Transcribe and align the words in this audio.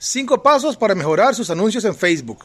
Cinco 0.00 0.44
pasos 0.44 0.76
para 0.76 0.94
mejorar 0.94 1.34
sus 1.34 1.50
anuncios 1.50 1.84
en 1.84 1.94
Facebook. 1.94 2.44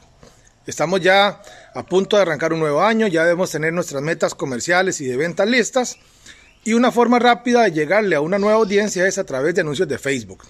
Estamos 0.65 1.01
ya 1.01 1.39
a 1.75 1.83
punto 1.83 2.15
de 2.15 2.23
arrancar 2.23 2.51
un 2.51 2.59
nuevo 2.59 2.81
año, 2.81 3.05
ya 3.05 3.23
debemos 3.23 3.51
tener 3.51 3.71
nuestras 3.71 4.01
metas 4.01 4.33
comerciales 4.33 4.99
y 5.01 5.05
de 5.05 5.17
ventas 5.17 5.47
listas. 5.47 5.97
Y 6.63 6.73
una 6.73 6.91
forma 6.91 7.19
rápida 7.19 7.63
de 7.63 7.71
llegarle 7.71 8.15
a 8.15 8.21
una 8.21 8.39
nueva 8.39 8.57
audiencia 8.57 9.05
es 9.05 9.19
a 9.19 9.23
través 9.25 9.53
de 9.53 9.61
anuncios 9.61 9.87
de 9.87 9.99
Facebook. 9.99 10.43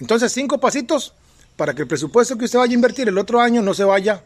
Entonces, 0.00 0.32
cinco 0.32 0.58
pasitos 0.58 1.12
para 1.56 1.74
que 1.74 1.82
el 1.82 1.88
presupuesto 1.88 2.38
que 2.38 2.46
usted 2.46 2.58
vaya 2.58 2.72
a 2.72 2.74
invertir 2.74 3.08
el 3.08 3.18
otro 3.18 3.40
año 3.40 3.60
no 3.60 3.74
se 3.74 3.84
vaya 3.84 4.22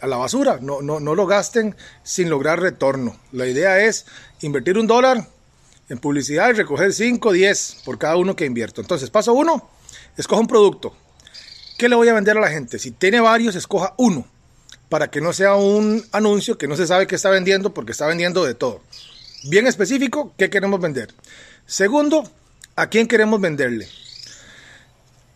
a 0.00 0.06
la 0.06 0.16
basura, 0.18 0.58
no, 0.60 0.82
no, 0.82 1.00
no 1.00 1.14
lo 1.16 1.26
gasten 1.26 1.74
sin 2.04 2.30
lograr 2.30 2.60
retorno. 2.60 3.16
La 3.32 3.46
idea 3.46 3.80
es 3.80 4.06
invertir 4.40 4.78
un 4.78 4.86
dólar 4.86 5.26
en 5.90 5.98
publicidad 5.98 6.48
y 6.48 6.52
recoger 6.52 6.92
5, 6.92 7.32
10 7.32 7.82
por 7.84 7.98
cada 7.98 8.16
uno 8.16 8.36
que 8.36 8.46
invierto. 8.46 8.80
Entonces, 8.80 9.10
paso 9.10 9.34
uno, 9.34 9.68
escoja 10.16 10.40
un 10.40 10.46
producto. 10.46 10.96
¿Qué 11.76 11.88
le 11.88 11.96
voy 11.96 12.08
a 12.08 12.14
vender 12.14 12.38
a 12.38 12.40
la 12.40 12.48
gente? 12.48 12.78
Si 12.78 12.92
tiene 12.92 13.20
varios, 13.20 13.56
escoja 13.56 13.94
uno, 13.98 14.26
para 14.88 15.10
que 15.10 15.20
no 15.20 15.32
sea 15.32 15.56
un 15.56 16.04
anuncio 16.12 16.56
que 16.56 16.68
no 16.68 16.76
se 16.76 16.86
sabe 16.86 17.06
qué 17.06 17.16
está 17.16 17.28
vendiendo 17.30 17.74
porque 17.74 17.92
está 17.92 18.06
vendiendo 18.06 18.44
de 18.44 18.54
todo. 18.54 18.82
Bien 19.44 19.66
específico, 19.66 20.32
¿qué 20.38 20.48
queremos 20.48 20.80
vender? 20.80 21.12
Segundo, 21.66 22.30
¿a 22.76 22.88
quién 22.88 23.08
queremos 23.08 23.40
venderle? 23.40 23.88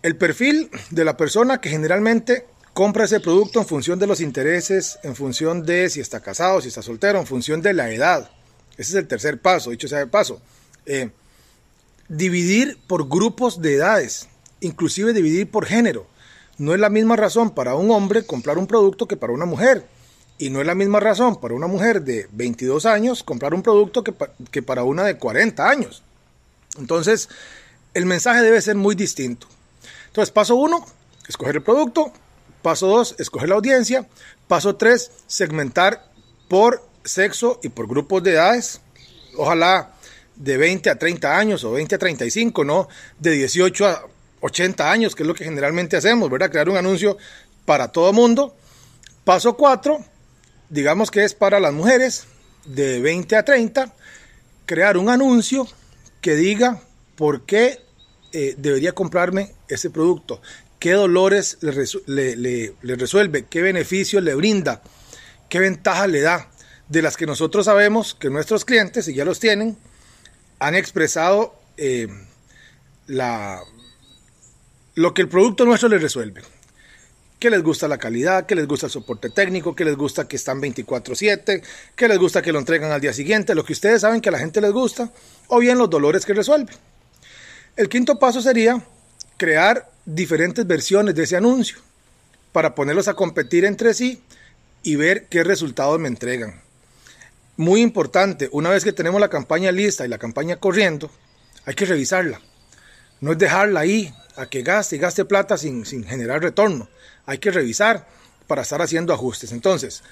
El 0.02 0.16
perfil 0.16 0.70
de 0.91 1.05
la 1.05 1.16
persona 1.16 1.60
que 1.60 1.70
generalmente 1.70 2.47
compra 2.75 3.06
ese 3.06 3.20
producto 3.20 3.58
en 3.58 3.66
función 3.66 3.98
de 3.98 4.06
los 4.06 4.20
intereses, 4.20 4.98
en 5.02 5.16
función 5.16 5.64
de 5.64 5.88
si 5.88 6.00
está 6.00 6.20
casado, 6.20 6.60
si 6.60 6.69
está 6.69 6.82
soltero, 6.82 7.19
en 7.19 7.27
función 7.27 7.60
de 7.62 7.72
la 7.72 7.91
edad. 7.91 8.30
Ese 8.77 8.92
es 8.92 8.94
el 8.94 9.06
tercer 9.06 9.41
paso, 9.41 9.70
dicho 9.70 9.89
sea 9.89 9.98
de 9.98 10.06
paso. 10.06 10.41
Eh, 10.86 11.11
dividir 12.08 12.78
por 12.86 13.08
grupos 13.08 13.61
de 13.61 13.75
edades, 13.75 14.28
inclusive 14.61 15.12
dividir 15.12 15.50
por 15.50 15.66
género. 15.66 16.06
No 16.58 16.75
es 16.75 16.81
la 16.81 16.91
misma 16.91 17.16
razón 17.16 17.50
para 17.50 17.75
un 17.75 17.91
hombre 17.91 18.25
comprar 18.25 18.58
un 18.58 18.66
producto 18.66 19.08
que 19.08 19.16
para 19.16 19.33
una 19.33 19.44
mujer. 19.47 19.86
Y 20.39 20.50
no 20.50 20.61
es 20.61 20.66
la 20.66 20.75
misma 20.75 20.98
razón 20.98 21.41
para 21.41 21.55
una 21.55 21.69
mujer 21.69 22.03
de 22.03 22.28
22 22.33 22.86
años 22.86 23.22
comprar 23.22 23.55
un 23.55 23.62
producto 23.62 24.03
que, 24.03 24.14
que 24.50 24.62
para 24.62 24.83
una 24.83 25.05
de 25.05 25.16
40 25.16 25.69
años. 25.69 26.03
Entonces, 26.78 27.28
el 27.94 28.06
mensaje 28.06 28.42
debe 28.42 28.61
ser 28.61 28.77
muy 28.77 28.94
distinto. 28.97 29.47
Entonces, 30.09 30.33
paso 30.33 30.56
uno, 30.56 30.84
escoger 31.28 31.56
el 31.56 31.62
producto. 31.62 32.12
Paso 32.62 32.86
2, 32.86 33.16
escoger 33.19 33.48
la 33.50 33.56
audiencia. 33.56 34.09
Paso 34.48 34.77
3, 34.77 35.11
segmentar 35.27 36.11
por 36.48 36.83
sexo 37.05 37.60
y 37.62 37.69
por 37.69 37.86
grupos 37.86 38.22
de 38.22 38.33
edades. 38.33 38.80
Ojalá 39.36 39.94
de 40.36 40.56
20 40.56 40.91
a 40.91 40.98
30 40.98 41.38
años 41.38 41.64
o 41.64 41.72
20 41.72 41.94
a 41.94 41.98
35, 41.98 42.64
no 42.64 42.88
de 43.19 43.33
18 43.33 43.86
a 43.86 44.06
80 44.41 44.91
años, 44.91 45.14
que 45.14 45.22
es 45.22 45.27
lo 45.27 45.34
que 45.34 45.44
generalmente 45.44 45.97
hacemos, 45.97 46.31
¿verdad? 46.31 46.50
Crear 46.50 46.69
un 46.69 46.76
anuncio 46.76 47.16
para 47.65 47.88
todo 47.88 48.12
mundo. 48.12 48.56
Paso 49.25 49.56
4, 49.56 50.04
digamos 50.69 51.10
que 51.10 51.25
es 51.25 51.34
para 51.34 51.60
las 51.60 51.72
mujeres 51.72 52.26
de 52.66 53.00
20 53.00 53.36
a 53.36 53.44
30, 53.44 53.94
crear 54.66 54.97
un 54.97 55.09
anuncio 55.09 55.66
que 56.21 56.34
diga 56.34 56.82
por 57.16 57.47
qué 57.47 57.81
eh, 58.32 58.54
debería 58.59 58.92
comprarme 58.92 59.53
ese 59.69 59.91
producto 59.91 60.41
qué 60.84 60.92
dolores 60.92 61.56
le, 61.62 62.75
resuelve, 62.82 63.47
qué 63.47 63.62
beneficios 63.62 64.22
le 64.22 64.34
brinda, 64.34 64.82
qué 65.48 65.59
ventajas 65.59 66.10
le 66.10 66.21
da, 66.21 66.50
de 66.89 67.03
las 67.03 67.17
que 67.17 67.27
nosotros 67.27 67.65
sabemos 67.65 68.15
que 68.15 68.31
nuestros 68.31 68.65
clientes, 68.65 69.09
y 69.09 69.15
ya 69.15 69.25
los 69.25 69.41
tienen, 69.41 69.77
han 70.59 70.75
expresado 70.75 71.55
eh, 71.77 72.09
la, 73.06 73.62
lo 74.95 75.15
que 75.15 75.22
el 75.22 75.28
producto 75.28 75.65
nuestro 75.65 75.89
les 75.89 76.03
resuelve. 76.03 76.43
Que 77.39 77.50
les 77.50 77.62
gusta 77.62 77.89
la 77.89 77.99
calidad, 77.99 78.47
que 78.47 78.55
les 78.55 78.67
gusta 78.67 78.87
el 78.87 78.93
soporte 78.93 79.28
técnico, 79.28 79.75
que 79.75 79.84
les 79.84 79.97
gusta 79.97 80.27
que 80.27 80.37
están 80.37 80.61
24/7, 80.61 81.62
que 81.95 82.09
les 82.09 82.19
gusta 82.19 82.41
que 82.41 82.53
lo 82.53 82.59
entregan 82.59 82.91
al 82.91 83.01
día 83.01 83.12
siguiente, 83.12 83.55
lo 83.55 83.65
que 83.65 83.72
ustedes 83.72 84.01
saben 84.01 84.21
que 84.21 84.28
a 84.28 84.33
la 84.33 84.39
gente 84.39 84.61
les 84.61 84.72
gusta, 84.72 85.11
o 85.49 85.59
bien 85.59 85.77
los 85.77 85.91
dolores 85.91 86.25
que 86.25 86.33
resuelve. 86.33 86.72
El 87.77 87.89
quinto 87.89 88.19
paso 88.19 88.41
sería 88.41 88.83
crear 89.37 89.91
diferentes 90.06 90.66
versiones 90.66 91.15
de 91.15 91.25
ese 91.25 91.37
anuncio 91.37 91.78
para 92.53 92.75
ponerlos 92.75 93.09
a 93.09 93.15
competir 93.15 93.65
entre 93.65 93.95
sí 93.95 94.22
y 94.84 94.97
ver 94.97 95.27
qué 95.27 95.43
resultados 95.43 95.99
me 95.99 96.09
entregan. 96.09 96.62
Muy 97.56 97.82
importante, 97.82 98.48
una 98.50 98.70
vez 98.70 98.82
que 98.82 98.92
tenemos 98.92 99.20
la 99.20 99.28
campaña 99.28 99.70
lista 99.70 100.04
y 100.04 100.09
la 100.09 100.19
campaña 100.19 100.56
corriendo, 100.56 101.10
hay 101.65 101.75
que 101.75 101.84
revisarla. 101.84 102.41
No 103.20 103.32
es 103.32 103.38
dejarla 103.38 103.81
ahí 103.81 104.12
a 104.37 104.47
que 104.47 104.62
gaste 104.62 104.97
y 104.97 104.98
gaste 104.98 105.25
plata 105.25 105.56
sin, 105.56 105.87
sin 105.87 106.04
generar 106.04 106.42
retorno. 106.42 106.88
Hay 107.26 107.38
que 107.38 107.53
revisar 107.53 108.09
para 108.48 108.62
estar 108.62 108.82
haciendo 108.82 109.12
ajustes. 109.12 109.53
Entonces, 109.53 110.03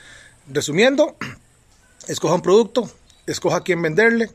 resumiendo, 0.49 1.17
escoja 2.07 2.37
un 2.37 2.43
producto, 2.43 2.91
escoja 3.27 3.63
quién 3.63 3.83
venderle, 3.83 4.31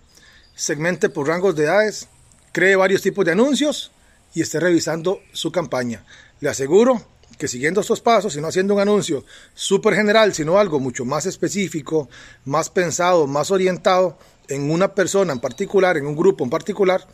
segmente 0.56 1.10
por 1.10 1.28
rangos 1.28 1.56
de 1.56 1.64
edades, 1.64 2.10
cree 2.52 2.76
varios 2.76 3.02
tipos 3.02 3.24
de 3.24 3.32
anuncios 3.32 3.92
y 4.34 4.42
esté 4.42 4.60
revisando 4.60 5.22
su 5.32 5.52
campaña. 5.52 6.06
Le 6.42 6.50
aseguro 6.50 7.06
que 7.38 7.48
siguiendo 7.48 7.82
estos 7.82 8.02
pasos 8.02 8.36
y 8.36 8.42
no 8.42 8.48
haciendo 8.48 8.74
un 8.74 8.80
anuncio 8.80 9.24
súper 9.54 9.96
general, 9.96 10.34
sino 10.34 10.58
algo 10.58 10.80
mucho 10.80 11.06
más 11.06 11.26
específico, 11.26 12.10
más 12.46 12.70
pensado, 12.70 13.28
más 13.28 13.52
orientado 13.52 14.18
en 14.48 14.72
una 14.72 14.94
persona 14.94 15.34
en 15.34 15.40
particular, 15.40 15.98
en 15.98 16.06
un 16.06 16.16
grupo 16.16 16.44
en 16.44 16.50
particular, 16.50 17.08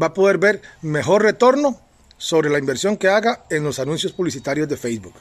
va 0.00 0.06
a 0.06 0.14
poder 0.14 0.38
ver 0.38 0.62
mejor 0.82 1.22
retorno 1.22 1.80
sobre 2.18 2.50
la 2.50 2.58
inversión 2.58 2.96
que 2.96 3.08
haga 3.08 3.44
en 3.50 3.64
los 3.64 3.78
anuncios 3.78 4.12
publicitarios 4.12 4.68
de 4.68 4.76
Facebook. 4.76 5.14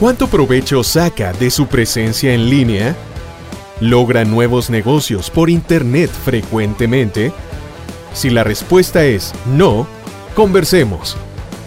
¿Cuánto 0.00 0.28
provecho 0.28 0.82
saca 0.82 1.32
de 1.32 1.50
su 1.50 1.66
presencia 1.66 2.34
en 2.34 2.50
línea? 2.50 2.96
¿Logra 3.80 4.24
nuevos 4.24 4.68
negocios 4.68 5.30
por 5.30 5.48
Internet 5.48 6.10
frecuentemente? 6.10 7.32
Si 8.12 8.30
la 8.30 8.44
respuesta 8.44 9.04
es 9.04 9.32
no, 9.46 9.86
conversemos. 10.34 11.16